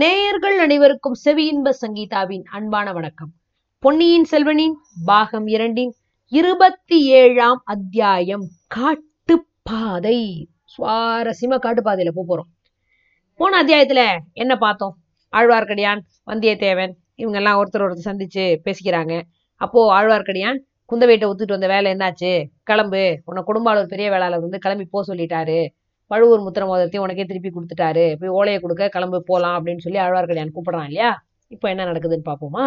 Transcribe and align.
நேயர்கள் 0.00 0.58
அனைவருக்கும் 0.58 1.14
செவியின்ப 1.24 1.70
சங்கீதாவின் 1.70 2.42
அன்பான 2.42 2.92
வணக்கம். 2.92 3.32
பொன்னியின் 3.78 4.26
செல்வனின் 4.30 4.72
பாகம் 5.04 5.46
இரண்டின் 5.46 5.94
இருபத்தி 6.28 7.06
ஏழாம் 7.06 7.62
அத்தியாயம் 7.64 8.48
காட்டுப்பாதை. 8.66 10.48
சுவாரஸ்யமா 10.64 11.58
காட்டுப்பாதையில 11.62 12.08
போக 12.14 12.36
போறோம். 12.36 12.68
போன 13.34 13.64
அத்தியாயத்துல 13.64 14.18
என்ன 14.32 14.56
பார்த்தோம்? 14.56 14.96
ஆழ்வார்க்கடியான் 15.32 16.00
வந்தியத்தேவன் 16.26 16.92
இவங்க 17.14 17.38
எல்லாம் 17.38 17.64
ஒருத்தர் 17.64 17.82
ஒருத்தர் 17.82 18.04
சந்திச்சு 18.04 18.56
பேசிக்கிறாங்க. 18.64 19.22
அப்போ 19.56 20.00
ஆழ்வார்க்கடியான் 20.00 20.58
குந்தவையிட்ட 20.92 21.30
ஒத்துட்டு 21.30 21.56
வந்த 21.56 21.66
வேலை 21.66 21.92
என்னாச்சு? 21.92 22.44
கிளம்பு. 22.62 23.22
உன்னை 23.24 23.42
குடும்பாளர் 23.46 23.86
பெரிய 23.86 24.10
வேளாளர் 24.10 24.40
வந்து 24.40 24.58
கிளம்பி 24.58 24.84
போக 24.90 25.14
சொல்லிட்டாரு. 25.14 25.66
பழுவூர் 26.10 26.44
முத்திர 26.46 26.64
மோதிரத்தையும் 26.70 27.04
உனக்கே 27.06 27.24
திருப்பி 27.30 27.50
கொடுத்துட்டாரு. 27.56 28.04
போய் 28.20 28.34
ஓலையை 28.38 28.58
கொடுக்க 28.64 28.88
கிளம்பு 28.94 29.18
போகலாம் 29.30 29.56
அப்படின்னு 29.58 29.84
சொல்லி 29.86 30.00
ஆழ்வார்க்கடியான் 30.04 30.54
கூப்பிடுறான் 30.56 30.88
இல்லையா? 30.90 31.10
இப்போ 31.54 31.66
என்ன 31.72 31.84
நடக்குதுன்னு 31.90 32.28
பார்ப்போமா? 32.30 32.64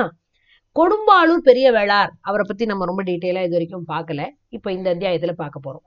கொடும்பாளூர் 0.75 1.47
பெரிய 1.47 1.67
வேளார் 1.77 2.11
அவரை 2.29 2.43
பற்றி 2.49 2.63
நம்ம 2.69 2.85
ரொம்ப 2.89 3.01
டீட்டெயிலாக 3.09 3.47
இது 3.47 3.57
வரைக்கும் 3.57 3.89
பார்க்கல. 3.93 4.21
இப்போ 4.57 4.69
இந்த 4.77 4.87
அத்தியாயத்தில் 4.93 5.41
பார்க்க 5.41 5.65
போகிறோம் 5.65 5.85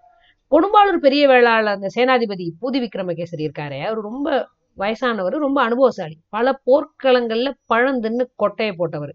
கொடும்பாளூர் 0.52 0.98
பெரிய 1.06 1.22
வேளாளர் 1.30 1.76
அந்த 1.76 1.88
சேனாதிபதி 1.94 2.44
பூதி 2.60 2.78
விக்ரமகேசரி 2.82 3.42
இருக்காரு. 3.46 3.78
அவர் 3.86 4.00
ரொம்ப 4.08 4.28
வயசானவர் 4.82 5.36
ரொம்ப 5.46 5.58
அனுபவசாலி. 5.66 6.16
பல 6.34 6.52
போர்க்களங்கள்ல 6.68 7.50
பழந்துன்னு 7.72 8.24
கொட்டையை 8.42 8.72
போட்டவர். 8.80 9.14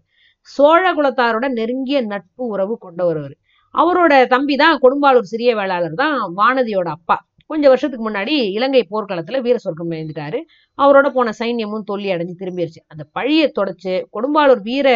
சோழ 0.54 0.84
குலத்தாரோட 0.98 1.46
நெருங்கிய 1.58 1.98
நட்பு 2.12 2.42
உறவு 2.54 2.74
கொண்டவர் 2.84 3.18
அவர். 3.22 3.34
அவரோட 3.74 4.14
தம்பி 4.34 4.54
தான் 4.62 4.80
கொடும்பாளூர் 4.84 5.30
சிறிய 5.32 5.50
வேளாளர் 5.60 5.96
தான் 6.02 6.16
வானதியோட 6.40 6.88
அப்பா. 6.96 7.16
கொஞ்சம் 7.46 7.72
வருஷத்துக்கு 7.72 8.04
முன்னாடி 8.10 8.34
இலங்கை 8.56 8.82
போர்க்களத்துல 8.90 9.40
வீர 9.40 9.56
சொர்க்கம் 9.58 9.90
எழுந்துட்டாரு 9.90 10.38
அவரோட 10.78 11.08
போன 11.08 11.32
சைன்யமும் 11.40 11.86
தொல்லி 11.90 12.08
அடைஞ்சு 12.14 12.34
திரும்பிடுச்சு 12.42 12.80
அந்த 12.86 13.04
பழியை 13.12 13.46
தொடச்சு 13.58 13.94
கொடும்பாளூர் 14.16 14.62
வீர 14.62 14.88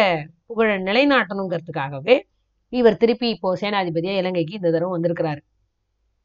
புகழ 0.45 0.77
நிலைநாட்டணுங்கிறதுக்காகவே 0.79 2.17
இவர் 2.73 2.97
திருப்பி 2.97 3.27
இப்போ 3.29 3.49
சேனாதிபதியா 3.61 4.15
இலங்கைக்கு 4.17 4.53
இந்த 4.53 4.71
தடவை 4.71 4.91
வந்திருக்கிறாரு. 4.97 5.41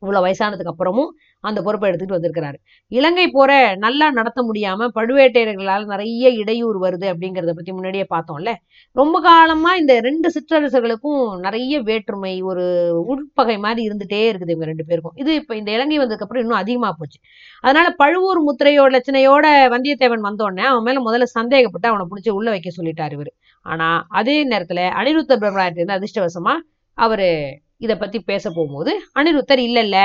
இவ்வளோ 0.02 0.20
வயசானதுக்கு 0.26 0.72
அப்புறமும் 0.72 1.10
அந்த 1.44 1.58
பொறுப்பை 1.62 1.86
எடுத்துட்டு 1.90 2.16
வந்திருக்கிறாரு. 2.16 2.58
இலங்கை 2.92 3.26
போற 3.28 3.52
நல்லா 3.76 4.06
நடத்த 4.10 4.40
முடியாம 4.42 4.88
பழுவேட்டையர்களால் 4.94 5.84
நிறைய 5.84 6.30
இடையூறு 6.42 6.78
வருது 6.86 7.06
அப்படிங்கிறத 7.12 7.52
பத்தி 7.52 7.72
முன்னாடியே 7.72 8.06
பார்த்தோம்ல. 8.14 8.52
ரொம்ப 8.96 9.16
காலமா 9.20 9.70
இந்த 9.76 9.94
ரெண்டு 10.00 10.28
சிற்றரசர்களுக்கும் 10.34 11.22
நிறைய 11.40 11.80
வேற்றுமை 11.82 12.34
ஒரு 12.42 12.64
உட்பகை 13.06 13.56
மாதிரி 13.58 13.82
இருந்துட்டே 13.88 14.22
இருக்குது 14.30 14.54
இவங்க 14.54 14.68
ரெண்டு 14.72 14.84
பேருக்கும். 14.84 15.16
இது 15.16 15.32
இப்ப 15.34 15.56
இந்த 15.56 15.70
இலங்கை 15.72 15.98
வந்ததுக்கு 15.98 16.26
அப்புறம் 16.28 16.44
இன்னும் 16.44 16.60
அதிகமா 16.62 16.90
போச்சு. 16.98 17.18
அதனால 17.64 17.90
பழுவூர் 18.02 18.40
முத்திரையோட 18.48 18.90
லட்சணையோட 18.96 19.46
வந்தியத்தேவன் 19.74 20.26
வந்தோடனே 20.28 20.66
அவன் 20.72 20.86
மேல 20.88 21.02
முதல்ல 21.08 21.28
சந்தேகப்பட்டு 21.38 21.90
அவனை 21.92 22.06
பிடிச்சி 22.10 22.30
உள்ள 22.30 22.50
வைக்க 22.50 22.70
சொல்லிட்டாரு 22.76 23.12
இவர். 23.12 23.32
ஆனா 23.66 23.88
அதே 24.20 24.36
நேரத்துல 24.48 24.80
அனிருத்த 25.00 25.36
பிரம்மராயத்திலிருந்து 25.42 25.98
அதிர்ஷ்டவசமா 25.98 26.54
அவரு 26.98 27.28
இதை 27.82 27.96
பத்தி 27.96 28.20
பேச 28.20 28.44
போகும்போது 28.50 28.92
அனிருத்தர் 29.18 29.58
இல்ல 29.58 29.80
இல்ல 29.80 29.98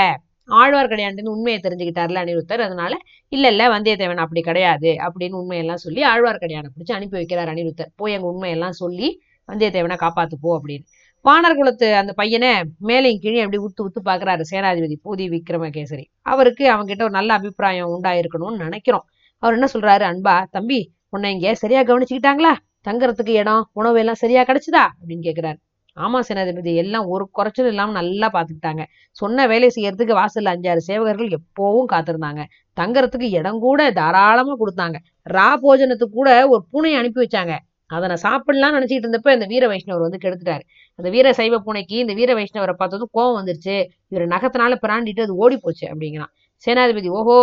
ஆழ்வார்க்கடியாண்டு 0.49 1.23
உண்மையை 1.33 1.59
தெரிஞ்சுக்கிட்டார்ல 1.63 2.21
அனிருத்தர். 2.23 2.59
அதனால 2.59 2.93
இல்ல 3.29 3.45
இல்ல 3.47 3.63
வந்தியத்தேவன் 3.69 4.21
அப்படி 4.23 4.41
கிடையாது 4.41 4.91
அப்படின்னு 5.05 5.39
உண்மையெல்லாம் 5.41 5.81
சொல்லி 5.85 6.01
ஆழ்வார்க்கடியானை 6.03 6.69
பிடிச்சி 6.73 6.91
அனுப்பி 6.91 7.17
வைக்கிறார் 7.17 7.51
அனிருத்தர். 7.53 7.89
போய் 7.95 8.13
அங்க 8.13 8.27
உண்மையெல்லாம் 8.27 8.77
சொல்லி 8.83 9.09
வந்தியத்தேவனை 9.49 9.97
காப்பாத்துப்போ 10.05 10.49
அப்படின்னு. 10.57 10.85
வானர் 11.25 11.55
குலத்து 11.55 11.87
அந்த 11.95 12.13
பையனை 12.13 12.51
மேலையும் 12.87 13.21
கீழே 13.23 13.39
அப்படி 13.39 13.59
உத்து 13.65 13.81
உத்து 13.87 14.01
பாக்குறாரு 14.05 14.43
சேனாதிபதி 14.51 14.95
பூதி 15.05 15.25
விக்ரமகேசரி 15.35 16.05
அவருக்கு 16.21 16.65
அவங்கிட்ட 16.73 17.01
ஒரு 17.01 17.15
நல்ல 17.19 17.33
அபிப்பிராயம் 17.33 17.91
உண்டாயிருக்கணும்னு 17.95 18.63
நினைக்கிறோம். 18.65 19.05
அவர் 19.43 19.53
என்ன 19.53 19.67
சொல்றாரு? 19.73 20.05
அன்பா 20.11 20.35
தம்பி 20.51 20.79
உன்னை 21.09 21.31
இங்க 21.33 21.55
சரியா 21.55 21.81
கவனிச்சுக்கிட்டாங்களா? 21.83 22.53
தங்குறதுக்கு 22.85 23.33
இடம் 23.35 23.63
உணவு 23.73 23.99
எல்லாம் 23.99 24.21
சரியா 24.23 24.43
கிடைச்சுதா? 24.43 24.83
அப்படின்னு 24.99 25.25
கேக்குறாரு. 25.29 25.57
ஆமா 25.97 26.19
சேனாதிபதி 26.27 26.71
எல்லாம் 26.75 27.05
ஒரு 27.07 27.25
குறைச்சலும் 27.37 27.71
இல்லாம 27.73 27.95
நல்லா 27.99 28.27
பாத்துக்கிட்டாங்க. 28.33 28.83
சொன்ன 29.17 29.45
வேலை 29.47 29.69
செய்யறதுக்கு 29.75 30.13
வாசல்ல 30.13 30.53
அஞ்சாறு 30.55 30.81
சேவகர்கள் 30.89 31.31
எப்பவும் 31.39 31.89
காத்திருந்தாங்க. 31.93 32.41
தங்கறதுக்கு 32.77 33.29
இடம் 33.39 33.59
கூட 33.59 33.81
தாராளமா 33.91 34.55
கொடுத்தாங்க. 34.59 34.97
ரா 35.27 35.49
போஜனத்துக்கு 35.63 36.17
கூட 36.19 36.31
ஒரு 36.47 36.61
பூனையை 36.71 36.97
அனுப்பி 36.99 37.19
வச்சாங்க. 37.25 37.53
அதை 37.89 38.05
நான் 38.11 38.23
சாப்பிடலாம்னு 38.25 38.77
நினைச்சிட்டு 38.77 39.05
இருந்தப்ப 39.05 39.33
இந்த 39.33 39.45
வீர 39.45 39.65
வைஷ்ணவர் 39.67 40.05
வந்து 40.05 40.19
கெடுத்துட்டாரு. 40.23 40.63
அந்த 40.99 41.09
வீர 41.09 41.27
சைவ 41.33 41.59
பூனைக்கு 41.59 41.97
இந்த 42.03 42.13
வீர 42.13 42.31
வைஷ்ணவரை 42.39 42.73
பார்த்ததும் 42.81 43.11
கோவம் 43.17 43.37
வந்துருச்சு. 43.39 43.75
இவர் 44.09 44.25
நகத்தினால 44.27 44.75
பிராண்டிட்டு 44.85 45.25
அது 45.27 45.35
ஓடி 45.35 45.57
போச்சு 45.57 45.85
அப்படிங்கிறான். 45.91 46.31
சேனாதிபதி 46.67 47.09
ஓஹோ 47.19 47.37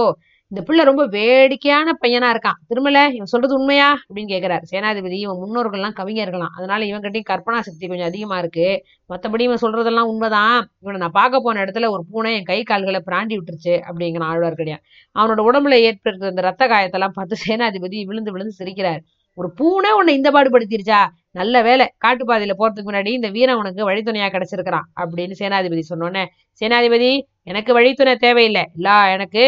இந்த 0.54 0.64
பிள்ளை 0.66 0.82
ரொம்ப 0.84 1.04
வேடிக்கையான 1.06 1.92
பையனா 2.02 2.26
இருக்கான். 2.34 2.58
திருமல 2.68 2.98
இவன் 3.14 3.30
சொல்றது 3.32 3.54
உண்மையா? 3.54 3.88
அப்படின்னு 4.02 4.28
கேக்குறாரு. 4.32 4.64
சேனாதிபதி 4.72 5.16
இவன் 5.22 5.40
முன்னோர்கள்லாம் 5.40 5.96
கவிஞர்களாம் 6.00 6.52
அதனால 6.58 6.84
இவன்கிட்டயும் 6.84 7.26
கற்பனா 7.30 7.60
சக்தி 7.68 7.86
கொஞ்சம் 7.86 8.06
அதிகமா 8.06 8.38
இருக்கு. 8.38 8.66
மத்தபடி 9.12 9.40
இவன் 9.40 9.62
சொல்றதெல்லாம் 9.62 10.10
உண்மைதான். 10.12 10.60
இவனை 10.80 11.00
நான் 11.00 11.16
பார்க்க 11.18 11.40
போன 11.40 11.64
இடத்துல 11.64 11.88
ஒரு 11.94 12.02
பூனை 12.10 12.34
என் 12.34 12.46
கை 12.50 12.62
கால்களை 12.62 13.00
பிராண்டி 13.10 13.36
விட்டுருச்சு 13.38 13.74
அப்படிங்கிறான் 13.88 14.30
ஆழ்வார்க்கடியான் 14.32 14.82
அவனோட 15.18 15.42
உடம்புல 15.48 15.80
ஏற்படுத்த 15.88 16.32
இந்த 16.34 16.44
ரத்த 16.48 16.68
காயத்தெல்லாம் 16.68 17.16
பார்த்து 17.18 17.42
சேனாதிபதி 17.46 18.00
விழுந்து 18.10 18.32
விழுந்து 18.32 18.54
சிரிக்கிறார். 18.60 19.02
ஒரு 19.38 19.50
பூனை 19.58 19.92
உன்னை 19.92 20.14
இந்த 20.14 20.30
பாடுபடுத்திருச்சா? 20.30 21.00
நல்ல 21.32 21.62
வேலை 21.62 21.86
காட்டுப்பாதையில 22.06 22.54
போறதுக்கு 22.58 22.90
முன்னாடி 22.90 23.12
இந்த 23.18 23.28
வீரன் 23.28 23.60
உனக்கு 23.62 23.90
வழித்துணையா 23.90 24.28
கிடைச்சிருக்கிறான் 24.34 24.86
அப்படின்னு 25.02 25.34
சேனாதிபதி 25.42 25.82
சொன்னோன்னே 25.94 26.24
சேனாதிபதி 26.60 27.10
எனக்கு 27.42 27.72
வழித்துணை 27.72 28.16
தேவையில்லை. 28.16 28.66
இல்ல 28.76 28.90
எனக்கு 29.16 29.44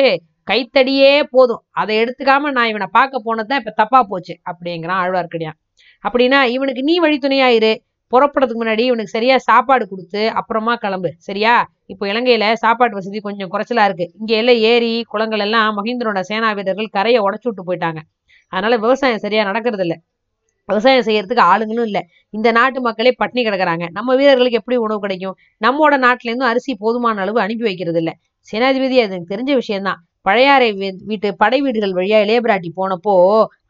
கைத்தடியே 0.49 1.13
போதும். 1.35 1.63
அதை 1.73 1.93
எடுத்துக்காம 2.03 2.51
நான் 2.51 2.69
இவனை 2.69 2.89
பார்க்க 2.93 3.23
போனதுதான் 3.25 3.61
இப்ப 3.63 3.75
தப்பா 3.77 4.03
போச்சு 4.03 4.35
அப்படிங்கிறான் 4.51 5.01
ஆழ்வார்க்கடியான். 5.05 5.57
அப்படின்னா 6.05 6.41
இவனுக்கு 6.57 6.83
நீ 6.83 6.95
வழித்துணையாயிரு 7.01 7.73
புறப்படுறதுக்கு 8.13 8.63
முன்னாடி 8.63 8.81
இவனுக்கு 8.81 9.15
சரியா 9.15 9.37
சாப்பாடு 9.39 9.85
கொடுத்து 9.89 10.21
அப்புறமா 10.31 10.75
கிளம்பு. 10.77 11.11
சரியா? 11.19 11.55
இப்போ 11.87 12.05
இலங்கையில 12.13 12.53
சாப்பாட்டு 12.65 12.95
வசதி 12.95 13.21
கொஞ்சம் 13.21 13.51
குறைச்சலா 13.53 13.85
இருக்கு. 13.85 14.07
இங்க 14.21 14.33
எல்லாம் 14.37 14.61
ஏரி 14.71 14.93
குளங்கள் 15.09 15.41
எல்லாம் 15.41 15.77
மஹிந்தரோட 15.79 16.21
சேனா 16.21 16.51
வீரர்கள் 16.53 16.89
கரையை 16.89 17.21
உடச்சு 17.27 17.49
விட்டு 17.49 17.65
போயிட்டாங்க. 17.69 18.01
அதனால 18.53 18.77
விவசாயம் 18.77 19.23
சரியா 19.25 19.45
நடக்கிறது 19.45 19.85
இல்லை. 19.87 19.99
விவசாயம் 20.69 21.07
செய்யறதுக்கு 21.09 21.45
ஆளுங்களும் 21.53 21.89
இல்ல. 21.91 21.99
இந்த 22.35 22.49
நாட்டு 22.53 22.81
மக்களே 22.81 23.13
பட்டினி 23.13 23.43
கிடக்குறாங்க. 23.49 23.85
நம்ம 23.91 24.15
வீரர்களுக்கு 24.15 24.61
எப்படி 24.61 24.77
உணவு 24.77 25.01
கிடைக்கும்? 25.01 25.37
நம்மோட 25.61 25.95
நாட்டுல 26.07 26.31
இருந்தும் 26.31 26.51
அரிசி 26.53 26.75
போதுமான 26.75 27.21
அளவு 27.21 27.41
அனுப்பி 27.41 27.65
வைக்கிறது 27.65 27.99
இல்லை. 27.99 28.15
சேனாதிபதி 28.49 28.97
அது 29.05 29.15
எனக்கு 29.15 29.33
தெரிஞ்ச 29.35 29.53
விஷயம்தான். 29.55 30.01
பழையாறை 30.27 30.69
வீட்டு 31.11 31.29
படை 31.43 31.59
வீடுகள் 31.63 31.95
வழியா 31.99 32.19
இளையபிராட்டி 32.25 32.71
போனப்போ 32.79 33.15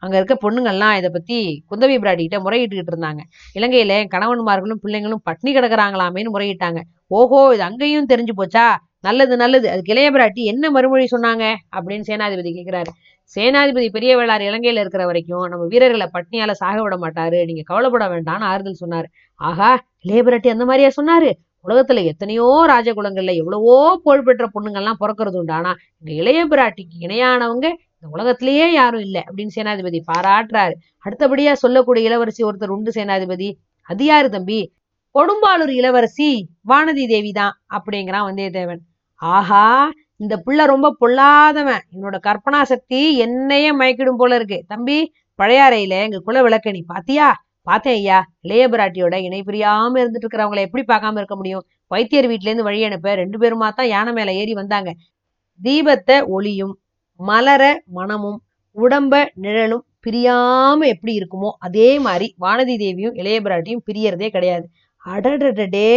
அங்க 0.03 0.15
இருக்க 0.19 0.35
பொண்ணுங்கள்லாம் 0.45 0.95
இதை 0.99 1.09
பத்தி 1.09 1.37
குந்தவி 1.69 1.95
பிராட்டி 2.03 2.23
கிட்ட 2.25 2.39
முறையிட்டுக்கிட்டு 2.45 2.93
இருந்தாங்க. 2.93 3.21
இலங்கையில 3.55 3.93
கணவன்மார்களும் 4.15 4.81
பிள்ளைங்களும் 4.83 5.23
பட்னி 5.29 5.51
கிடக்குறாங்களாமேன்னு 5.57 6.33
முறையிட்டாங்க. 6.35 6.79
ஓஹோ 7.17 7.39
இது 7.55 7.63
அங்கேயும் 7.69 8.09
தெரிஞ்சு 8.13 8.35
போச்சா? 8.39 8.65
நல்லது 8.99 9.33
நல்லது. 9.37 9.67
அதுக்கு 9.73 9.93
இளையபிராட்டி 9.95 10.43
என்ன 10.53 10.69
மறுமொழி 10.69 11.05
சொன்னாங்க? 11.15 11.43
அப்படின்னு 11.77 12.07
சேனாதிபதி 12.11 12.51
கேட்கிறாரு 12.57 12.91
சேனாதிபதி 13.35 13.87
பெரிய 13.95 14.11
வேளார் 14.17 14.43
இலங்கையில 14.49 14.83
இருக்கிற 14.83 15.03
வரைக்கும் 15.05 15.45
நம்ம 15.51 15.63
வீரர்களை 15.65 16.07
பட்னியால 16.13 16.51
சாக 16.61 16.77
விட 16.83 16.95
மாட்டாரு. 16.97 17.39
நீங்க 17.45 17.63
கவலைப்பட 17.65 18.05
வேண்டாம்னு 18.13 18.47
ஆறுதல் 18.51 18.81
சொன்னாரு. 18.83 19.07
ஆகா 19.41 19.69
இளையபிராட்டி 20.05 20.49
அந்த 20.55 20.65
மாதிரியா 20.65 20.91
சொன்னாரு? 20.99 21.29
உலகத்துல 21.67 22.03
எத்தனையோ 22.11 22.47
ராஜகுலங்கள்ல 22.69 23.33
எவ்வளவோ 23.41 23.75
புகழ்பெற்ற 24.03 24.45
பொண்ணுங்கள்லாம் 24.55 25.01
பிறக்கிறது 25.03 25.37
உண்டு 25.41 25.53
ஆனா 25.53 25.71
இந்த 25.99 26.11
இளைய 26.21 26.41
பிராட்டிக்கு 26.45 26.97
இணையானவங்க 27.05 27.67
இந்த 27.97 28.07
உலகத்திலேயே 28.15 28.65
யாரும் 28.71 29.03
இல்லை 29.05 29.21
அப்படின்னு 29.27 29.55
சேனாதிபதி 29.55 29.99
பாராட்டுறாரு. 30.11 30.73
அடுத்தபடியா 31.05 31.53
சொல்லக்கூடிய 31.53 32.09
இளவரசி 32.09 32.41
ஒருத்தர் 32.43 32.73
உண்டு 32.75 32.91
சேனாதிபதி. 32.91 33.49
அது 33.89 34.05
யாரு 34.05 34.27
தம்பி? 34.29 34.59
கொடும்பாளூர் 35.15 35.73
இளவரசி 35.79 36.29
வானதி 36.69 37.03
தேவி 37.07 37.31
தான் 37.31 37.53
அப்படிங்கிறான் 37.77 38.27
வந்தியத்தேவன். 38.29 38.81
ஆஹா 39.21 39.63
இந்த 40.23 40.35
பிள்ளை 40.37 40.65
ரொம்ப 40.65 40.87
பொல்லாதவன். 41.01 41.83
என்னோட 41.95 42.17
கற்பனா 42.27 42.61
சக்தி 42.71 43.01
என்னையே 43.17 43.71
மயக்கிடும் 43.75 44.19
போல 44.21 44.35
இருக்கு. 44.35 44.59
தம்பி 44.67 44.97
பழையாறையில 45.39 45.97
எங்க 46.05 46.19
குல 46.27 46.37
விளக்க 46.47 46.71
நீ 46.71 46.81
பாத்தியா? 46.93 47.27
பார்த்தேன் 47.69 47.97
ஐயா. 48.01 48.19
இளைய 48.45 48.63
இணை 49.27 49.41
பிரியாம 49.49 49.99
இருந்துட்டு 50.01 50.25
இருக்கிறவங்கள 50.25 50.61
எப்படி 50.67 50.83
பார்க்காம 50.91 51.19
இருக்க 51.21 51.35
முடியும்? 51.41 51.63
வைத்தியர் 51.91 52.29
வீட்டிலேருந்து 52.31 52.67
வழி 52.69 52.79
அனுப்ப 52.87 53.13
ரெண்டு 53.21 53.37
பேருமா 53.43 53.67
தான் 53.79 53.91
யானை 53.95 54.11
மேல 54.17 54.33
ஏறி 54.41 54.53
வந்தாங்க. 54.61 54.89
தீபத்தை 55.59 56.17
ஒளியும் 56.35 56.73
மலர 57.19 57.63
மனமும் 57.97 58.39
உடம்ப 58.77 59.13
நிழலும் 59.43 59.83
பிரியாம 60.05 60.79
எப்படி 60.93 61.13
இருக்குமோ 61.19 61.49
அதே 61.67 61.87
மாதிரி 62.05 62.27
வானதி 62.43 62.75
தேவியும் 62.83 63.15
இளையபிராட்டியும் 63.21 63.83
பிரியறதே 63.87 64.27
கிடையாது. 64.35 64.65
அடடடடே 65.05 65.89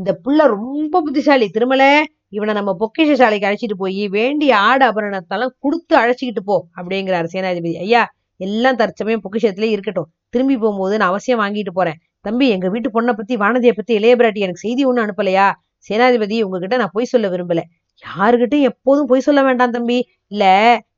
இந்த 0.00 0.10
புள்ள 0.24 0.40
ரொம்ப 0.56 1.00
புத்திசாலி. 1.06 1.46
திருமலை 1.56 1.90
இவனை 2.36 2.52
நம்ம 2.58 2.70
பொக்கிஷ 2.80 3.10
சாலைக்கு 3.20 3.48
அழைச்சிட்டு 3.48 3.76
போய் 3.82 4.04
வேண்டிய 4.16 4.52
ஆடு 4.68 4.84
அபரணத்தெல்லாம் 4.90 5.54
கொடுத்து 5.64 5.94
அழைச்சிக்கிட்டு 6.02 6.42
போ 6.50 6.56
அப்படிங்கிறாரு 6.78 7.28
சேனாதிபதி. 7.34 7.74
ஐயா 7.86 8.02
எல்லாம் 8.40 8.76
தற்சமயம் 8.76 9.22
பொக்கிஷத்திலே 9.24 9.68
இருக்கட்டும். 9.70 10.08
திரும்பி 10.28 10.58
போகும்போது 10.58 10.96
நான் 10.98 11.08
அவசியம் 11.08 11.40
வாங்கிட்டு 11.40 11.72
போறேன். 11.72 11.98
தம்பி 12.20 12.48
எங்க 12.48 12.68
வீட்டு 12.68 12.88
பொண்ணை 12.90 13.12
பத்தி 13.12 13.36
வானதியை 13.36 13.72
பத்தி 13.76 13.98
இளையபிராட்டி 13.98 14.40
எனக்கு 14.40 14.64
செய்தி 14.66 14.84
ஒன்றும் 14.84 15.04
அனுப்பலையா? 15.06 15.46
சேனாதிபதி 15.86 16.42
உங்ககிட்ட 16.42 16.76
நான் 16.76 16.92
பொய் 16.92 17.04
சொல்ல 17.04 17.28
விரும்பல. 17.28 17.60
யாருகிட்டையும் 18.02 18.62
எப்போதும் 18.62 19.06
பொய் 19.06 19.20
சொல்ல 19.20 19.42
வேண்டாம் 19.42 19.70
தம்பி. 19.70 19.98
இல்ல 20.26 20.44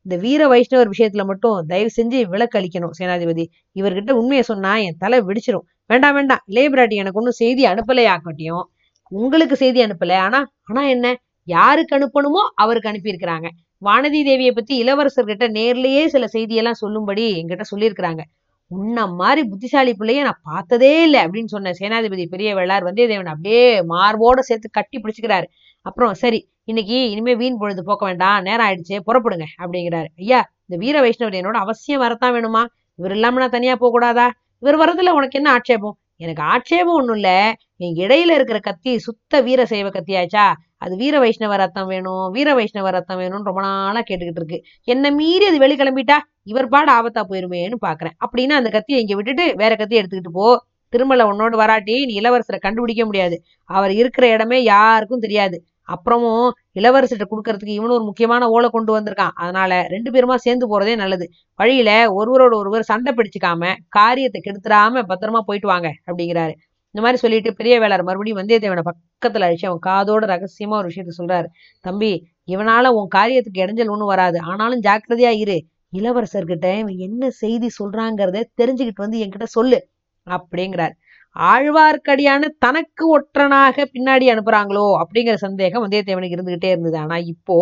இந்த 0.03 0.17
வீர 0.17 0.43
வைஷ்ணவர் 0.49 0.91
விஷயத்துல 0.91 1.25
மட்டும் 1.27 1.67
தயவு 1.67 1.91
செஞ்சு 1.97 2.29
விளக்கு 2.29 2.59
அளிக்கணும் 2.59 2.95
சேனாதிபதி. 2.99 3.45
இவர்கிட்ட 3.77 4.11
உண்மையை 4.13 4.43
சொன்னா 4.43 4.77
என் 4.79 4.99
தலை 4.99 5.21
வெடிச்சிரும். 5.21 5.67
வேண்டாம் 5.91 6.15
வேண்டாம். 6.15 6.43
இளையபிராட்டி 6.51 6.97
எனக்கு 6.97 7.19
ஒன்றும் 7.19 7.39
செய்தி 7.43 7.65
அனுப்பலையாக்கட்டியும் 7.67 8.65
உங்களுக்கு 9.13 9.57
செய்தி 9.57 9.85
அனுப்பல. 9.85 10.15
ஆனா 10.19 10.41
ஆனா 10.63 10.83
என்ன? 10.87 11.07
யாருக்கு 11.49 11.95
அனுப்பணுமோ 11.99 12.43
அவருக்கு 12.55 12.91
அனுப்பியிருக்கிறாங்க. 12.91 13.49
வானதி 13.83 14.21
தேவியை 14.29 14.53
பத்தி 14.55 14.75
இளவரசர்கிட்ட 14.83 15.47
நேர்லயே 15.57 16.03
சில 16.07 16.25
செய்தியெல்லாம் 16.33 16.81
சொல்லும்படி 16.83 17.25
என்கிட்ட 17.41 17.65
சொல்லியிருக்கிறாங்க. 17.73 18.23
உன்ன 18.71 19.07
மாதிரி 19.07 19.43
புத்திசாலி 19.49 19.93
பிள்ளைய 19.99 20.21
நான் 20.23 20.41
பார்த்ததே 20.43 21.03
இல்லை 21.03 21.21
அப்படின்னு 21.25 21.53
சொன்ன 21.55 21.73
சேனாதிபதி 21.81 22.25
பெரிய 22.27 22.51
வெள்ளார் 22.55 22.87
வந்தியத்தேவன் 22.89 23.33
அப்படியே 23.35 23.61
மார்போட 23.83 24.39
சேர்த்து 24.41 24.69
கட்டி 24.71 24.99
பிடிச்சுக்கிறாரு. 24.99 25.47
அப்புறம் 25.87 26.15
சரி 26.15 26.41
இன்னைக்கு 26.65 26.97
இனிமே 27.11 27.35
வீண் 27.35 27.59
பொழுது 27.59 27.83
போக்க 27.85 28.05
வேண்டாம் 28.07 28.43
நேரம் 28.43 28.67
ஆயிடுச்சு 28.67 28.97
புறப்படுங்க 29.09 29.47
அப்படிங்கிறாரு. 29.63 30.09
ஐயா 30.17 30.41
இந்த 30.67 30.77
வீர 30.85 30.97
வைஷ்ணவர் 31.05 31.39
என்னோட 31.41 31.59
அவசியம் 31.65 32.03
வரத்தான் 32.05 32.35
வேணுமா? 32.37 32.63
இவர் 32.99 33.11
இல்லாம 33.11 33.41
நான் 33.41 33.55
தனியா 33.59 33.77
போக 33.77 33.91
கூடாதா 33.91 34.27
இவர் 34.63 34.81
வரதுல 34.83 35.13
உனக்கு 35.19 35.39
என்ன 35.41 35.51
ஆட்சேபம்? 35.51 35.97
எனக்கு 36.17 36.43
ஆட்சேபம் 36.43 36.95
ஒன்றும் 36.95 37.15
இல்லை. 37.15 37.39
என் 37.77 37.95
இடையில 37.95 38.31
இருக்கிற 38.31 38.59
கத்தி 38.59 38.99
சுத்த 38.99 39.41
வீர 39.41 39.67
சைவ 39.67 39.89
கத்தியாச்சா? 39.89 40.53
அது 40.77 40.97
வீர 40.97 41.19
வைஷ்ணவ 41.19 41.57
ரத்தம் 41.57 41.87
வேணும் 41.87 42.31
வீர 42.31 42.55
வைஷ்ணவ 42.55 42.91
ரத்தம் 42.91 43.21
வேணும்னு 43.21 43.49
ரொம்ப 43.51 43.61
நாளாக 43.61 44.05
கேட்டுக்கிட்டு 44.09 44.41
இருக்கு. 44.43 44.63
என்னை 44.85 45.11
மீறி 45.11 45.47
அது 45.47 45.59
வெளி 45.59 45.77
கிளம்பிட்டா 45.77 46.17
இவர் 46.43 46.69
பாடு 46.69 46.93
ஆபத்தா 46.93 47.23
போயிருமேன்னு 47.29 47.79
பாக்குறேன். 47.87 48.17
அப்படின்னு 48.27 48.57
அந்த 48.61 48.71
கத்தியை 48.71 49.01
இங்க 49.01 49.15
விட்டுட்டு 49.15 49.55
வேற 49.57 49.77
கத்தியை 49.77 50.05
எடுத்துக்கிட்டு 50.05 50.33
போ. 50.33 50.65
திருமலை 50.89 51.25
உன்னோடு 51.27 51.57
வராட்டி 51.57 52.07
நீ 52.07 52.21
இளவரசரை 52.21 52.59
கண்டுபிடிக்க 52.59 53.05
முடியாது. 53.05 53.43
அவர் 53.65 53.93
இருக்கிற 53.93 54.29
இடமே 54.29 54.63
யாருக்கும் 54.63 55.19
தெரியாது. 55.19 55.65
அப்புறமும் 55.89 56.49
இளவரசர்கிட்ட 56.81 57.27
கொடுக்கறதுக்கு 57.33 57.75
இவனும் 57.79 57.97
ஒரு 57.97 58.05
முக்கியமான 58.05 58.49
ஓலை 58.49 58.69
கொண்டு 58.71 58.93
வந்திருக்கான். 58.99 59.35
அதனால 59.35 59.73
ரெண்டு 59.95 60.11
பேருமா 60.11 60.37
சேர்ந்து 60.47 60.67
போறதே 60.73 60.95
நல்லது. 60.97 61.27
வழியில 61.61 61.91
ஒருவரோட 62.19 62.55
ஒருவர் 62.63 62.89
சண்டை 62.91 63.13
பிடிச்சிக்காம 63.15 63.73
காரியத்தை 63.89 64.41
கெடுத்துடாம 64.47 65.05
பத்திரமா 65.11 65.43
போயிட்டு 65.49 65.69
வாங்க 65.69 65.91
அப்படிங்கிறாரு. 66.09 66.55
இந்த 66.95 67.01
மாதிரி 67.05 67.19
சொல்லிட்டு 67.23 67.51
பெரிய 67.55 67.75
வேளார் 67.81 68.03
மறுபடியும் 68.03 68.39
வந்தியத்தேவனை 68.39 68.83
பக்கத்துல 68.89 69.47
அழிச்சு 69.49 69.67
அவன் 69.71 69.85
காதோட 69.87 70.25
ரகசியமா 70.33 70.77
ஒரு 70.81 70.89
விஷயத்த 70.89 71.13
சொல்றாரு. 71.19 71.49
தம்பி 71.85 72.13
இவனால 72.49 72.91
உன் 72.99 73.09
காரியத்துக்கு 73.15 73.63
இடைஞ்சல் 73.65 73.93
ஒன்றும் 73.95 74.13
வராது. 74.15 74.39
ஆனாலும் 74.51 74.83
ஜாக்கிரதையா 74.83 75.33
இரு. 75.43 75.57
இளவரசர்கிட்ட 75.97 76.67
இவன் 76.79 76.99
என்ன 77.09 77.31
செய்தி 77.43 77.69
சொல்றாங்கிறத 77.81 78.43
தெரிஞ்சுக்கிட்டு 78.61 79.05
வந்து 79.05 79.21
என்கிட்ட 79.25 79.47
சொல்லு 79.57 79.79
அப்படிங்கிறார். 80.27 80.95
ஆழ்வார்க்கடியான 81.37 82.49
தனக்கு 82.59 83.05
ஒற்றனாக 83.17 83.85
பின்னாடி 83.95 84.27
அனுப்புறாங்களோ 84.33 84.85
அப்படிங்கிற 85.03 85.35
சந்தேகம் 85.35 85.85
வந்தியத்தேவனுக்கு 85.85 86.37
இருந்துகிட்டே 86.39 86.71
இருந்தது. 86.75 86.97
ஆனா 86.99 87.17
இப்போ 87.17 87.57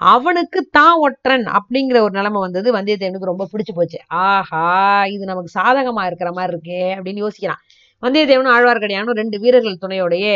அவனுக்கு 0.00 0.60
தான் 0.70 0.96
ஒற்றன் 0.98 1.46
அப்படிங்கிற 1.58 2.00
ஒரு 2.00 2.10
நிலைமை 2.10 2.40
வந்தது. 2.40 2.72
வந்தியத்தேவனுக்கு 2.72 3.30
ரொம்ப 3.32 3.48
பிடிச்சு 3.52 3.74
போச்சு. 3.74 3.98
ஆஹா 4.08 5.04
இது 5.06 5.24
நமக்கு 5.24 5.52
சாதகமா 5.58 6.04
இருக்கிற 6.06 6.32
மாதிரி 6.32 6.54
இருக்கே 6.56 6.82
அப்படின்னு 6.96 7.24
யோசிக்கிறான். 7.26 7.62
வந்தியத்தேவனும் 8.02 8.54
ஆழ்வார்க்கடியானும் 8.56 9.20
ரெண்டு 9.22 9.38
வீரர்கள் 9.38 9.82
துணையோடையே 9.84 10.34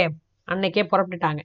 அன்னைக்கே 0.49 0.85
புறப்பட்டுட்டாங்க. 0.93 1.43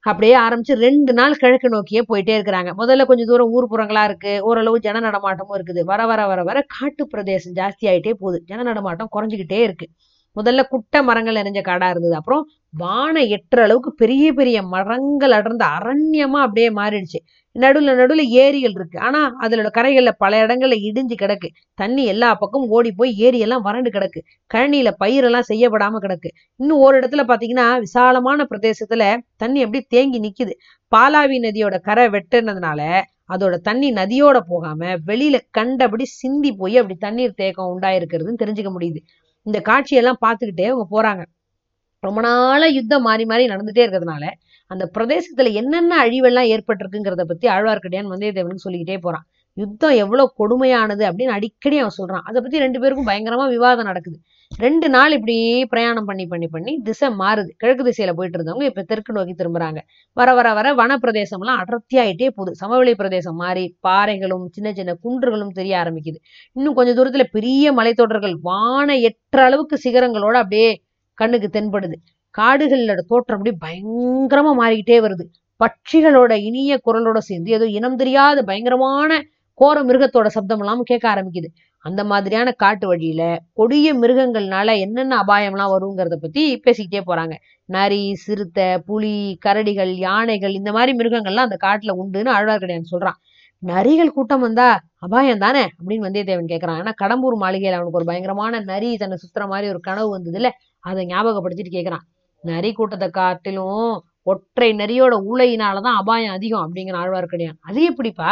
அப்படியே 0.00 0.34
ஆரம்பிச்சு 0.36 0.74
ரெண்டு 0.74 1.12
நாள் 1.12 1.34
கிழக்கு 1.34 1.68
நோக்கியே 1.68 2.02
போயிட்டே 2.08 2.34
இருக்கிறாங்க. 2.38 2.70
முதல்ல 2.82 3.06
கொஞ்சம் 3.06 3.26
தூரம் 3.26 3.50
ஊர் 3.50 3.66
புறங்களா 3.72 4.04
இருக்கு. 4.04 4.40
ஓரளவு 4.42 4.78
ஜன 4.80 5.00
நடமாட்டமும் 5.00 5.56
இருக்குது. 5.58 5.80
வர 5.84 6.06
வர 6.06 6.26
வர 6.26 6.42
வர 6.44 6.64
காட்டு 6.66 7.06
பிரதேசம் 7.06 7.52
ஜாஸ்தி 7.52 7.84
ஆயிட்டே 7.92 8.12
போகுது. 8.12 8.42
ஜன 8.46 8.62
நடமாட்டம் 8.62 9.10
குறைஞ்சிக்கிட்டே 9.16 9.58
இருக்கு. 9.68 9.88
முதல்ல 10.36 10.62
குட்டை 10.68 11.02
மரங்கள் 11.02 11.34
நிறைஞ்ச 11.34 11.60
காடா 11.60 11.90
இருந்தது. 11.90 12.14
அப்புறம் 12.14 12.42
வானை 12.74 13.22
எட்டுற 13.32 13.60
அளவுக்கு 13.62 13.94
பெரிய 13.94 14.32
பெரிய 14.32 14.62
மரங்கள் 14.62 15.30
அடர்ந்த 15.30 15.64
அரண்யமா 15.78 16.40
அப்படியே 16.46 16.68
மாறிடுச்சு. 16.70 17.20
நடுவுல 17.56 17.94
நடுவுல 18.00 18.22
ஏரிகள் 18.42 18.70
இருக்கு. 18.70 18.98
ஆனா 18.98 19.34
அதுல 19.38 19.70
கரைகள்ல 19.78 20.10
பல 20.18 20.46
இடங்கள்ல 20.46 20.76
இடிஞ்சு 20.88 21.16
கிடக்கு. 21.22 21.48
தண்ணி 21.74 22.04
எல்லா 22.04 22.34
பக்கமும் 22.34 22.68
ஓடி 22.68 22.92
போய் 22.92 23.12
ஏரி 23.18 23.38
எல்லாம் 23.38 23.62
வறண்டு 23.62 23.90
கிடக்கு. 23.90 24.20
கழனியில 24.54 24.90
பயிரெல்லாம் 25.04 25.48
செய்யப்படாம 25.48 26.00
கிடக்கு. 26.00 26.30
இன்னும் 26.56 26.78
ஒரு 26.78 27.00
இடத்துல 27.00 27.24
பாத்தீங்கன்னா 27.32 27.78
விசாலமான 27.78 28.46
பிரதேசத்துல 28.50 29.02
தண்ணி 29.36 29.62
அப்படியே 29.62 29.84
தேங்கி 29.88 30.20
நிக்குது. 30.20 30.54
பாலாவி 30.92 31.38
நதியோட 31.40 31.80
கரை 31.80 32.06
வெட்டுனதுனால 32.08 32.80
அதோட 33.28 33.56
தண்ணி 33.56 33.92
நதியோட 33.92 34.40
போகாம 34.48 34.96
வெளியில 35.06 35.38
கண்டபடி 35.50 36.04
சிந்தி 36.04 36.50
போய் 36.52 36.76
அப்படி 36.76 36.96
தண்ணீர் 36.98 37.34
தேக்கம் 37.34 37.70
உண்டாயிருக்கிறதுன்னு 37.74 38.42
தெரிஞ்சுக்க 38.42 38.70
முடியுது. 38.76 39.00
இந்த 39.46 39.58
காட்சியெல்லாம் 39.68 40.22
பார்த்துக்கிட்டே 40.26 40.66
அவங்க 40.72 40.86
போறாங்க. 40.96 41.22
ரொம்ப 42.02 42.20
நாளா 42.26 42.66
யுத்தம் 42.78 43.02
மாறி 43.02 43.24
மாறி 43.24 43.44
நடந்துட்டே 43.48 43.82
இருக்கிறதுனால 43.84 44.24
அந்த 44.70 44.84
பிரதேசத்துல 44.98 45.52
என்னென்ன 45.52 45.92
அழிவெல்லாம் 46.04 46.50
ஏற்பட்டிருக்குங்கிறத 46.54 47.24
பத்தி 47.32 47.48
ஆழ்வார்க்கடியான் 47.48 48.12
வந்தியத்தேவனுக்கு 48.12 48.66
சொல்லிக்கிட்டே 48.66 48.98
போறான். 49.06 49.26
யுத்தம் 49.54 49.90
எவ்வளவு 49.90 50.32
கொடுமையானது 50.38 51.02
அப்படின்னு 51.08 51.24
அடிக்கடி 51.24 51.78
அவன் 51.78 51.96
சொல்றான். 51.98 52.24
அதை 52.24 52.42
பத்தி 52.42 52.58
ரெண்டு 52.58 52.80
பேருக்கும் 52.80 53.06
பயங்கரமா 53.06 53.48
விவாதம் 53.48 53.84
நடக்குது. 53.84 54.18
ரெண்டு 54.58 54.88
நாள் 54.88 55.12
இப்படி 55.12 55.64
பிரயாணம் 55.64 56.04
பண்ணி 56.04 56.26
பண்ணி 56.26 56.48
பண்ணி 56.48 56.80
திசை 56.84 57.08
மாறுது. 57.08 57.48
கிழக்கு 57.56 57.84
திசையில 57.84 58.12
போயிட்டு 58.12 58.38
இருந்தவங்க 58.38 58.62
இப்ப 58.62 58.82
தெற்கு 58.82 59.12
நோக்கி 59.12 59.34
திரும்புறாங்க. 59.42 59.78
வர 60.12 60.34
வர 60.34 60.52
வர 60.52 60.74
வனப்பிரதேசம்லாம் 60.74 61.40
எல்லாம் 61.40 61.64
அடர்த்தியாயிட்டே 61.64 62.28
போகுது. 62.28 62.56
சமவெளி 62.56 62.94
பிரதேசம் 62.94 63.36
மாறி 63.36 63.76
பாறைகளும் 63.88 64.44
சின்ன 64.50 64.72
சின்ன 64.72 64.96
குன்றுகளும் 65.04 65.48
தெரிய 65.48 65.78
ஆரம்பிக்குது. 65.78 66.16
இன்னும் 66.52 66.74
கொஞ்ச 66.74 66.92
தூரத்துல 66.92 67.22
பெரிய 67.30 67.72
மலைத்தொடர்கள் 67.72 68.36
வான 68.42 68.96
எற்ற 68.96 69.44
அளவுக்கு 69.44 69.78
சிகரங்களோட 69.84 70.32
அப்படியே 70.32 70.82
கண்ணுக்கு 71.14 71.60
தென்படுது. 71.60 71.94
காடுகளோட 72.38 73.00
தோற்றம் 73.06 73.38
அப்படி 73.38 73.56
பயங்கரமா 73.66 74.52
மாறிக்கிட்டே 74.62 74.98
வருது. 75.00 75.24
பட்சிகளோட 75.64 76.32
இனிய 76.32 76.80
குரலோட 76.86 77.18
சேர்ந்து 77.18 77.50
ஏதோ 77.50 77.66
இனம் 77.66 77.96
தெரியாத 77.96 78.42
பயங்கரமான 78.42 79.22
கோர 79.60 79.78
மிருகத்தோட 79.84 80.28
சப்தம் 80.28 80.60
எல்லாம் 80.60 80.82
கேட்க 80.82 81.04
ஆரம்பிக்குது. 81.12 81.48
அந்த 81.84 82.00
மாதிரியான 82.04 82.48
காட்டு 82.54 82.86
வழியில 82.86 83.22
கொடிய 83.52 83.88
மிருகங்கள்னால 83.94 84.70
என்னென்ன 84.78 85.14
அபாயம்லாம் 85.22 85.72
வருங்கிறத 85.74 86.16
பத்தி 86.16 86.42
பேசிக்கிட்டே 86.64 87.02
போறாங்க. 87.06 87.34
நரி 87.68 88.02
சிறுத்தை 88.16 88.66
புலி 88.86 89.14
கரடிகள் 89.46 89.92
யானைகள் 90.04 90.54
இந்த 90.54 90.70
மாதிரி 90.72 90.92
மிருகங்கள்லாம் 90.98 91.48
அந்த 91.48 91.58
காட்டுல 91.66 91.94
உண்டுன்னு 92.00 92.32
ஆழ்வார்க்கடியான் 92.36 92.90
சொல்றான். 92.92 93.18
நரிகள் 93.62 94.14
கூட்டம் 94.14 94.40
வந்தா 94.40 94.68
அபாயம் 94.98 95.38
தானே 95.38 95.64
அப்படின்னு 95.78 96.06
வந்தியத்தேவன் 96.06 96.50
கேட்கறான் 96.52 96.78
ஏன்னா 96.80 96.92
கடம்பூர் 97.02 97.36
மாளிகையில 97.42 97.78
அவனுக்கு 97.78 98.00
ஒரு 98.00 98.08
பயங்கரமான 98.10 98.60
நரி 98.70 98.90
தன்னை 98.96 99.16
சுத்துற 99.22 99.44
மாதிரி 99.48 99.66
ஒரு 99.68 99.80
கனவு 99.80 100.08
வந்தது 100.10 100.38
இல்ல 100.40 100.50
அதை 100.84 101.02
ஞாபகப்படுத்திட்டு 101.06 101.74
கேட்கறான் 101.76 102.04
நரி 102.44 102.70
கூட்டத்தை 102.72 103.08
காட்டிலும் 103.12 103.90
ஒற்றை 104.26 104.70
நரியோட 104.74 105.14
உலையினாலதான் 105.30 105.98
அபாயம் 106.00 106.34
அதிகம் 106.36 106.64
அப்படிங்கிற 106.64 106.96
ஆழ்வார்க்கடியான் 107.02 107.58
அது 107.62 107.80
எப்படிப்பா? 107.84 108.30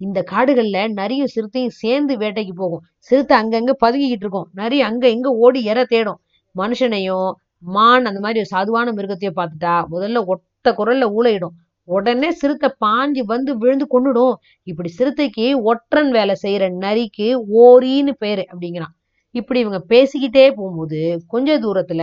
இந்த 0.00 0.18
காடுகள்ல 0.30 0.78
நரியும் 0.92 1.32
சிறுத்தையும் 1.34 1.76
சேர்ந்து 1.82 2.14
வேட்டைக்கு 2.16 2.54
போகும். 2.54 2.82
சிறுத்தை 3.10 3.34
அங்கங்க 3.40 3.72
பதுங்கிக்கிட்டு 3.84 4.26
இருக்கும். 4.26 4.48
நரி 4.52 4.78
அங்க 4.80 5.04
இங்கே 5.08 5.30
ஓடி 5.44 5.60
எற 5.64 5.78
தேடும். 5.84 6.20
மனுஷனையும் 6.54 7.30
மான் 7.74 8.08
அந்த 8.10 8.20
மாதிரி 8.20 8.40
ஒரு 8.42 8.50
சாதுவான 8.54 8.92
மிருகத்தையும் 8.92 9.38
பார்த்துட்டா 9.38 9.74
முதல்ல 9.94 10.18
ஒத்த 10.32 10.72
குரல்ல 10.72 11.06
ஊழையிடும் 11.16 11.56
உடனே 11.88 12.30
சிறுத்தை 12.30 12.68
பாஞ்சு 12.84 13.22
வந்து 13.26 13.50
விழுந்து 13.56 13.86
கொன்னுடும். 13.94 14.34
இப்படி 14.66 14.90
சிறுத்தைக்கு 14.98 15.46
ஒற்றன் 15.62 16.10
வேலை 16.10 16.34
செய்யற 16.42 16.64
நரிக்கு 16.84 17.28
ஓரின்னு 17.62 18.12
பேரு 18.18 18.44
அப்படிங்கிறான். 18.52 18.94
இப்படி 19.34 19.58
இவங்க 19.60 19.80
பேசிக்கிட்டே 19.88 20.44
போகும்போது 20.58 21.00
கொஞ்ச 21.28 21.58
தூரத்துல 21.58 22.02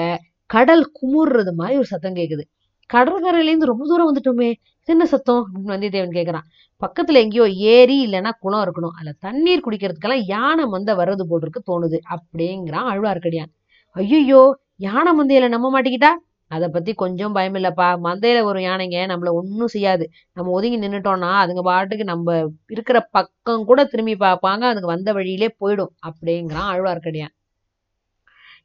கடல் 0.49 0.83
குமுறுறது 0.99 1.51
மாதிரி 1.53 1.77
ஒரு 1.77 1.89
சத்தம் 1.93 2.17
கேக்குது. 2.19 2.43
கடற்கரையிலேருந்து 2.89 3.71
ரொம்ப 3.71 3.83
தூரம் 3.87 4.09
வந்துட்டோமே 4.09 4.49
என்ன 4.87 5.03
சத்தம்? 5.05 5.43
அப்படின்னு 5.45 5.73
வந்தியத்தேவன் 5.73 6.15
கேட்குறான் 6.17 6.45
பக்கத்துல 6.81 7.21
எங்கேயோ 7.23 7.45
ஏரி 7.75 7.97
இல்லைன்னா 8.07 8.31
குளம் 8.43 8.63
இருக்கணும். 8.65 8.95
அதுல 8.97 9.13
தண்ணீர் 9.25 9.63
குடிக்கிறதுக்கெல்லாம் 9.65 10.25
யானை 10.33 10.65
மந்த 10.65 10.93
வர்றது 10.95 11.23
போல் 11.29 11.43
இருக்கு 11.45 11.61
தோணுது 11.69 11.97
அப்படிங்கிறான் 12.15 12.87
ஆழ்வார்க்கடியான் 12.91 13.51
ஐயோ 13.95 14.41
யானை 14.77 15.11
மந்தையில 15.19 15.47
நம்ப 15.47 15.67
மாட்டிக்கிட்டா? 15.73 16.11
அதை 16.51 16.67
பத்தி 16.69 16.91
கொஞ்சம் 16.93 17.33
பயம் 17.33 17.55
இல்லப்பா. 17.55 17.87
மந்தையில 18.05 18.39
ஒரு 18.43 18.59
யானைங்க 18.59 18.97
நம்மள 19.11 19.29
ஒன்றும் 19.33 19.71
செய்யாது. 19.75 20.05
நம்ம 20.33 20.51
ஒதுங்கி 20.51 20.77
நின்னுட்டோம்னா 20.77 21.31
அதுங்க 21.43 21.61
பாட்டுக்கு 21.61 22.03
நம்ம 22.03 22.27
இருக்கிற 22.69 22.97
பக்கம் 23.17 23.65
கூட 23.65 23.79
திரும்பி 23.85 24.15
பார்ப்பாங்க. 24.25 24.63
அதுங்க 24.71 24.89
வந்த 24.95 25.09
வழியிலே 25.13 25.49
போயிடும் 25.61 25.93
அப்படிங்கிறான் 26.07 26.69
ஆழ்வார்க்கடியான் 26.73 27.33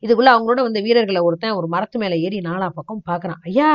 இதுக்குள்ள 0.02 0.30
அவங்களோட 0.34 0.60
வந்த 0.62 0.78
வீரர்களை 0.80 1.20
ஒருத்தன் 1.20 1.56
ஒரு 1.58 1.66
மரத்து 1.66 1.96
மேல 1.98 2.14
ஏறி 2.16 2.38
நாலா 2.40 2.68
பக்கம் 2.74 3.02
பாக்குறான் 3.10 3.40
ஐயா 3.42 3.70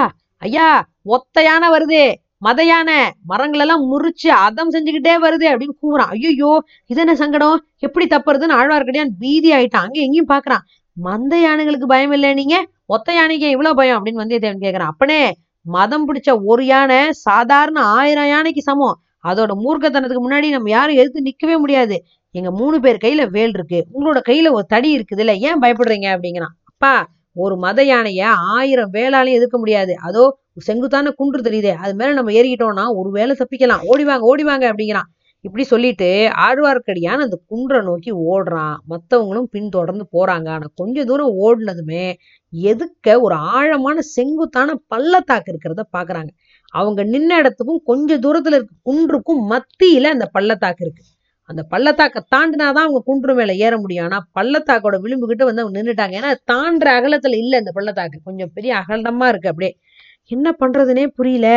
ஐயா 0.46 0.68
ஒத்த 1.16 1.44
யானை 1.48 1.68
வருது. 1.75 2.04
மத 2.46 2.62
யானை 2.70 2.98
மரங்கள் 3.30 3.64
எல்லாம் 3.64 3.84
முறிச்சு 3.92 4.30
அதம் 4.46 4.72
செஞ்சுக்கிட்டே 4.75 5.14
வருது 5.25 5.46
அப்படின்னு 5.52 5.75
கூவுறான். 5.84 6.12
ஐயோ 6.16 6.52
இது 6.92 7.00
என்ன 7.04 7.14
சங்கடம்? 7.22 7.58
எப்படி 7.86 8.06
தப்புறதுன்னு 8.14 8.58
ஆழ்வார்க்கடியான் 8.60 9.14
பீதி 9.22 9.50
ஆயிட்டான். 9.58 9.86
அங்கே 9.88 10.04
எங்கேயும் 10.06 10.32
பாக்குறான் 10.34 10.66
மந்த 10.98 11.36
யானைகளுக்கு 11.46 11.88
பயம் 11.94 12.14
இல்லை 12.18 12.30
நீங்க? 12.40 12.58
ஒத்த 12.96 13.10
யானைக்கு 13.20 13.48
இவ்வளவு 13.56 13.78
பயம் 13.80 13.98
அப்படின்னு 13.98 14.22
வந்தியத்தேவன் 14.24 14.64
கேட்கிறான் 14.66 14.92
அப்பனே 14.94 15.22
மதம் 15.66 16.06
பிடிச்ச 16.08 16.30
ஒரு 16.52 16.64
யானை 16.72 17.00
சாதாரண 17.28 17.78
ஆயிரம் 17.98 18.30
யானைக்கு 18.34 18.62
சமம். 18.70 18.98
அதோட 19.30 19.52
மூர்க்கத்தனத்துக்கு 19.64 20.25
முன்னாடி 20.25 20.48
நம்ம 20.56 20.70
யாரும் 20.75 21.00
எதிர்த்து 21.00 21.28
நிக்கவே 21.30 21.56
முடியாது. 21.64 21.96
எங்க 22.36 22.50
மூணு 22.60 22.78
பேர் 22.84 23.04
கையில 23.06 23.22
வேல் 23.36 23.56
இருக்கு. 23.58 23.80
உங்களோட 23.96 24.20
கையில 24.30 24.48
ஒரு 24.58 24.66
தடி 24.74 24.90
இருக்குது 24.98 25.22
இல்ல 25.24 25.34
ஏன் 25.48 25.62
பயப்படுறீங்க 25.64 26.08
அப்படிங்கிறான். 26.16 26.54
அப்பா 26.72 26.94
ஒரு 27.36 27.56
மத 27.58 27.80
யானைய 27.84 28.24
ஆயிரம் 28.56 28.92
வேளாலையும் 28.94 29.39
எதிர்க்க 29.39 29.58
முடியாது. 29.58 29.94
அதோ 30.01 30.24
செங்குத்தான 30.60 31.12
குன்று 31.12 31.39
தெரியுதே 31.42 31.74
அது 31.75 31.94
மேல 31.96 32.13
நம்ம 32.13 32.32
ஏறிக்கிட்டோம்னா 32.32 32.86
ஒரு 32.96 33.10
வேலை 33.12 33.34
தப்பிக்கலாம். 33.39 33.84
ஓடிவாங்க 33.92 34.25
ஓடிவாங்க 34.32 34.65
அப்படிங்கிறான். 34.72 35.10
இப்படி 35.46 35.63
சொல்லிட்டு 35.63 36.08
ஆழ்வார்க்கடியான் 36.46 37.24
அந்த 37.25 37.38
குன்றை 37.48 37.80
நோக்கி 37.82 38.12
ஓடுறான். 38.12 38.75
மத்தவங்களும் 38.89 39.50
பின்தொடர்ந்து 39.51 40.06
போறாங்க. 40.12 40.48
ஆனா 40.50 40.68
கொஞ்ச 40.75 41.06
தூரம் 41.06 41.34
ஓடினதுமே 41.46 42.06
எதுக்க 42.54 43.18
ஒரு 43.22 43.36
ஆழமான 43.56 43.98
செங்குத்தான 44.15 44.75
பள்ளத்தாக்கு 44.88 45.51
இருக்கிறத 45.54 45.84
பாக்குறாங்க. 45.98 46.32
அவங்க 46.74 47.01
நின்ன 47.06 47.32
இடத்துக்கும் 47.38 47.82
கொஞ்ச 47.86 48.18
தூரத்துல 48.18 48.58
இருக்க 48.60 48.75
குன்றுக்கும் 48.84 49.44
மத்தியில 49.51 50.12
அந்த 50.15 50.25
பள்ளத்தாக்கு 50.32 50.84
இருக்கு. 50.86 51.04
அந்த 51.48 51.64
பள்ளத்தாக்கை 51.64 52.22
தாண்டினாதான் 52.36 52.86
அவங்க 52.86 53.02
குன்று 53.06 53.34
மேலே 53.36 53.58
ஏற 53.58 53.80
முடியும். 53.80 54.06
ஆனால் 54.06 54.25
பள்ளத்தாக்கோட 54.40 54.96
விளிம்புகிட்ட 55.06 55.44
வந்து 55.44 55.62
அவங்க 55.62 55.78
நின்றுட்டாங்க 55.80 56.14
ஏன்னா 56.22 56.32
தாண்டுற 56.52 56.88
அகலத்தில் 57.00 57.38
இல்லை 57.38 57.60
இந்த 57.60 57.72
பள்ளத்தாக்கு. 57.74 58.20
கொஞ்சம் 58.24 58.52
பெரிய 58.54 58.75
அகலமாக 58.75 59.30
இருக்கு 59.30 59.50
அப்படியே. 59.50 59.78
என்ன 60.25 60.56
பண்றதுனே 60.60 61.08
புரியல. 61.08 61.50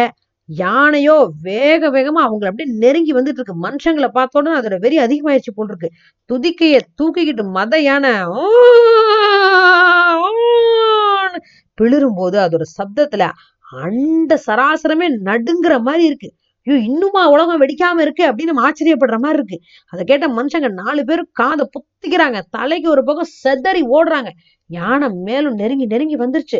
யானையோ 0.48 1.30
வேக 1.42 1.90
வேகமா 1.90 2.20
அவங்கள 2.26 2.46
அப்படியே 2.50 2.76
நெருங்கி 2.78 3.12
வந்துட்டு 3.14 3.38
இருக்கு. 3.38 3.54
மனுஷங்களை 3.62 4.08
பார்த்த 4.08 4.42
அதோட 4.42 4.78
வெறி 4.78 4.98
அதிகமாயிருச்சு 4.98 5.52
போல் 5.54 5.68
இருக்கு. 5.68 5.90
துதிக்கைய 6.30 6.80
தூக்கிக்கிட்டு 7.02 7.44
மத 7.50 7.80
யானை 7.80 8.12
பிளிரும் 11.74 12.16
போது 12.16 12.38
அதோட 12.38 12.62
சப்தத்துல 12.78 13.30
அண்ட 13.82 14.40
சராசரமே 14.46 15.06
நடுங்கிற 15.24 15.80
மாதிரி 15.80 16.04
இருக்கு. 16.04 16.34
ஐயோ 16.68 16.80
இன்னுமா 16.80 17.28
உலகம் 17.28 17.60
வெடிக்காம 17.60 18.00
இருக்கு 18.00 18.24
அப்படின்னு 18.30 18.50
நம்ம 18.50 18.62
ஆச்சரியப்படுற 18.70 19.16
மாதிரி 19.18 19.38
இருக்கு. 19.38 19.58
அதை 19.90 20.04
கேட்ட 20.04 20.26
மனுஷங்க 20.28 20.68
நாலு 20.72 21.04
பேரும் 21.04 21.28
காதை 21.32 21.64
புத்திக்கிறாங்க. 21.74 22.40
தலைக்கு 22.50 22.90
ஒரு 22.90 23.04
பக்கம் 23.04 23.30
செதறி 23.44 23.82
ஓடுறாங்க. 23.92 24.30
யானை 24.70 25.08
மேலும் 25.08 25.54
நெருங்கி 25.54 25.86
நெருங்கி 25.86 26.16
வந்துருச்சு. 26.16 26.58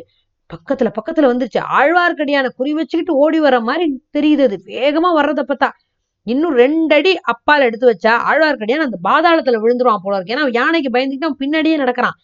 பக்கத்துல 0.50 0.90
பக்கத்துல 0.98 1.28
வந்துருச்சு. 1.30 1.60
ஆழ்வார்க்கடியான 1.78 2.48
குறி 2.48 2.72
வச்சுக்கிட்டு 2.72 3.18
ஓடி 3.18 3.40
வர 3.40 3.60
மாதிரி 3.60 4.02
தெரியுது 4.18 4.42
அது. 4.42 4.56
வேகமா 4.66 5.10
வர்றத 5.18 5.42
பார்த்தா 5.48 5.68
இன்னும் 6.26 6.56
ரெண்டடி 6.56 7.12
அப்பால் 7.22 7.60
எடுத்து 7.60 7.86
வச்சா 7.90 8.12
ஆழ்வார்க்கடியான் 8.30 8.86
அந்த 8.86 8.98
பாதாளத்துல 9.08 9.60
விழுந்துருவான் 9.64 10.02
போல 10.02 10.16
இருக்கு. 10.16 10.34
ஏன்னா 10.34 10.52
யானைக்கு 10.52 10.90
பயந்துக்கிட்டு 10.98 11.38
பின்னாடியே 11.38 11.76
நடக்கிறான். 11.76 12.16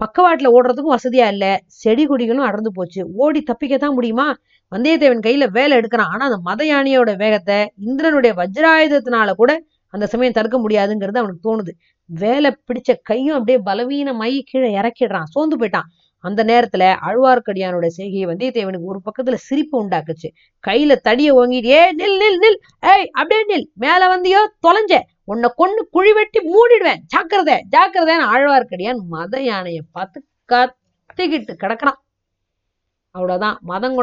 பக்கவாட்டுல 0.00 0.48
ஓடுறதுக்கும் 0.56 0.94
வசதியா 0.94 1.26
இல்ல. 1.28 1.46
செடி 1.66 2.06
கொடிகளும் 2.06 2.46
அடர்ந்து 2.48 2.72
போச்சு. 2.72 3.10
ஓடி 3.14 3.42
தப்பிக்கத்தான் 3.42 3.96
முடியுமா? 3.98 4.36
வந்தியத்தேவன் 4.72 5.24
கையில 5.26 5.46
வேலை 5.50 5.78
எடுக்கிறான். 5.78 6.10
ஆனா 6.14 6.24
அந்த 6.24 6.38
மத 6.42 6.64
யானையோட 6.64 7.16
வேகத்தை 7.16 7.72
இந்திரனுடைய 7.86 8.32
வஜ்ராயுதத்தினால 8.36 9.32
கூட 9.32 9.62
அந்த 9.94 10.06
சமயம் 10.06 10.32
தடுக்க 10.32 10.58
முடியாதுங்கிறது 10.58 11.18
அவனுக்கு 11.18 11.44
தோணுது. 11.48 11.72
வேலை 12.04 12.50
பிடிச்ச 12.50 12.94
கையும் 13.02 13.36
அப்படியே 13.38 13.58
பலவீனமாயி 13.66 14.40
கீழே 14.44 14.70
இறக்கிடுறான். 14.76 15.22
சோர்ந்து 15.24 15.56
போயிட்டான். 15.58 15.88
அந்த 16.24 16.44
நேரத்துல 16.44 16.82
ஆழ்வார்க்கடியானோட 17.06 17.86
செய்கையை 17.86 18.26
வந்தியத்தேவனுக்கு 18.28 18.90
ஒரு 18.90 19.00
பக்கத்துல 19.06 19.34
சிரிப்பு 19.34 19.76
உண்டாக்குச்சு. 19.84 20.28
கையில 20.66 20.96
தடிய 20.96 21.34
ஓங்கிட்டு 21.34 21.72
ஏ 21.76 21.80
நில் 21.92 22.18
நில் 22.22 22.38
நில். 22.44 22.58
ஏய் 22.92 23.08
அப்படியே 23.10 23.42
நில். 23.52 23.66
மேல 23.74 24.08
வந்தியோ 24.12 24.40
தொலைஞ்ச. 24.66 25.00
உன்னை 25.24 25.50
கொண்டு 25.56 25.88
குழி 25.90 26.12
வெட்டி 26.12 26.40
மூடிடுவேன். 26.50 27.00
ஜாக்கிரதை 27.06 27.56
ஜாக்கிரதைன்னு 27.76 28.28
ஆழ்வார்க்கடியான் 28.34 29.02
மத 29.08 29.42
யானையை 29.42 29.82
பார்த்து 29.92 30.24
கத்திக்கிட்டு 30.52 31.54
கிடக்குறான். 31.62 31.98
அவ்வளவுதான். 33.14 33.58
மதம் 33.62 33.96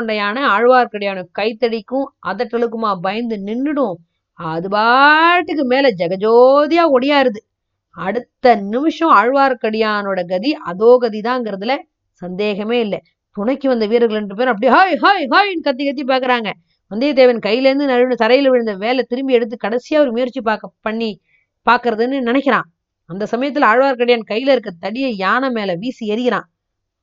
ஆழ்வார்க்கடியான 0.56 1.24
கைத்தடிக்கும் 1.40 2.08
அதட்டலுக்குமா 2.28 2.96
பயந்து 3.02 3.36
நின்னுடும். 3.46 3.96
அது 4.34 4.70
பாட்டுக்கு 4.70 5.66
மேல 5.66 5.88
ஜெகஜோதியா 5.90 6.84
ஒடியாருது. 6.96 7.40
அடுத்த 7.90 8.56
நிமிஷம் 8.56 9.14
ஆழ்வார்க்கடியானோட 9.14 10.26
கதி 10.28 10.54
அதோ 10.54 10.98
கதிதாங்கிறதுல 11.02 11.78
சந்தேகமே 12.12 12.80
இல்லை. 12.80 13.00
துணைக்கு 13.32 13.68
வந்த 13.70 13.86
வீரர்கள் 13.86 14.18
ரெண்டு 14.18 14.36
பேரும் 14.36 14.54
அப்படியே 14.54 14.72
ஹாய் 14.78 14.98
ஹாய் 15.02 15.26
ஹாய்ன்னு 15.34 15.62
கத்தி 15.62 15.86
கத்தி 15.86 16.04
பாக்குறாங்க. 16.04 16.50
வந்தியத்தேவன் 16.92 17.42
கையில 17.46 17.70
இருந்து 17.70 17.88
நழுவு 17.88 18.16
தரையில 18.24 18.48
விழுந்த 18.48 18.74
வேலை 18.74 19.04
திரும்பி 19.04 19.34
எடுத்து 19.34 19.58
கடைசியா 19.68 19.98
ஒரு 20.00 20.12
முயற்சி 20.12 20.42
பார்க்க 20.42 20.72
பண்ணி 20.82 21.22
பாக்குறதுன்னு 21.66 22.18
நினைக்கிறான். 22.30 22.68
அந்த 23.06 23.28
சமயத்துல 23.32 23.68
ஆழ்வார்க்கடியான் 23.72 24.30
கையில 24.30 24.50
இருக்க 24.50 24.72
தடியை 24.80 25.16
யானை 25.16 25.50
மேல 25.50 25.76
வீசி 25.76 26.10
எறிகிறான். 26.10 26.48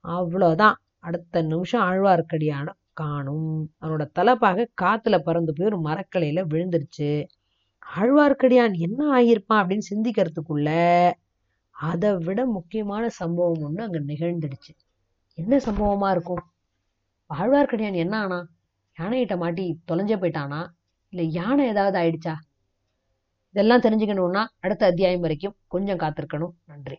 அவ்வளவுதான். 0.01 0.77
அடுத்த 1.07 1.43
நிமிஷம் 1.43 1.83
ஆழ்வார்க்கடியான 1.91 2.69
காணும். 2.93 3.75
அவனோட 3.81 4.05
தலைப்பாக 4.13 4.69
காத்துல 4.83 5.19
பறந்து 5.19 5.53
போய் 5.53 5.69
ஒரு 5.69 5.79
மரக்கலையில 5.81 6.41
விழுந்துருச்சு. 6.53 7.11
ஆழ்வார்க்கடியான் 7.97 8.75
என்ன 8.79 9.01
ஆகியிருப்பான் 9.17 9.61
அப்படின்னு 9.63 9.89
சிந்திக்கிறதுக்குள்ள 9.91 10.71
அதை 11.71 12.17
விட 12.17 12.47
முக்கியமான 12.47 13.09
சம்பவம் 13.09 13.63
ஒண்ணு 13.63 13.81
அங்க 13.81 14.01
நிகழ்ந்துடுச்சு. 14.01 14.73
என்ன 15.39 15.57
சம்பவமா 15.57 16.11
இருக்கும்? 16.11 16.43
ஆழ்வார்க்கடியான் 17.31 17.95
என்ன 17.95 18.19
ஆனா? 18.19 18.39
யானைகிட்ட 18.99 19.37
மாட்டி 19.37 19.65
தொலைஞ்ச 19.93 20.15
போயிட்டானா? 20.19 20.61
இல்ல 21.13 21.25
யானை 21.31 21.67
ஏதாவது 21.67 21.99
ஆயிடுச்சா? 21.99 22.35
இதெல்லாம் 23.55 23.81
தெரிஞ்சுக்கணும்னா 23.81 24.47
அடுத்த 24.61 24.87
அத்தியாயம் 24.87 25.21
வரைக்கும் 25.21 25.57
கொஞ்சம் 25.67 25.99
காத்திருக்கணும். 25.99 26.55
நன்றி. 26.67 26.97